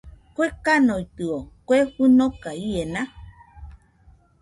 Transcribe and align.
¿Kue 0.35 0.47
kanoitɨo, 0.65 1.31
kue 1.67 1.77
fɨnoka 1.93 2.49
iena? 2.67 3.01